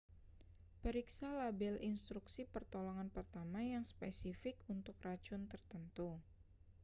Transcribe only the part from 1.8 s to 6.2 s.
instruksi pertolongan pertama yang spesifik untuk racun tertentu